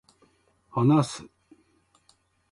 [0.71, 1.29] 話す、